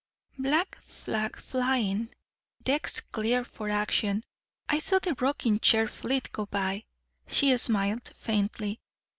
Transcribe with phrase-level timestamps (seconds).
[0.39, 2.09] "Black flag flying,
[2.63, 4.23] decks cleared for action
[4.67, 6.85] I saw the rocking chair fleet go by."
[7.27, 8.79] She smiled faintly.